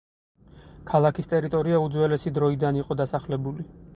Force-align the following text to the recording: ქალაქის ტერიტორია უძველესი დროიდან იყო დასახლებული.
ქალაქის 0.91 1.29
ტერიტორია 1.33 1.83
უძველესი 1.87 2.35
დროიდან 2.39 2.83
იყო 2.85 3.01
დასახლებული. 3.03 3.71